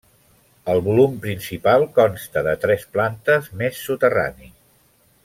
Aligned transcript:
El 0.71 0.79
volum 0.87 1.19
principal 1.25 1.85
consta 1.99 2.43
de 2.49 2.55
tres 2.65 2.87
plantes, 2.97 3.51
més 3.61 3.83
soterrani. 3.91 4.51